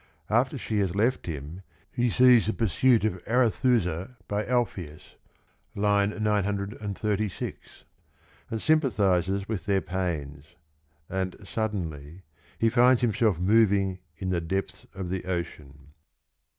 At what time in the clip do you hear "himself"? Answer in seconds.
13.01-13.37